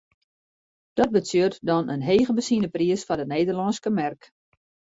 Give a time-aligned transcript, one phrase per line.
[0.97, 4.21] Dat betsjut dan in hege benzinepriis foar de Nederlânske merk.